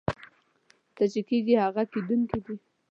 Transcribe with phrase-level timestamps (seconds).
[0.95, 2.55] څه چې کېږي هغه کېدونکي دي.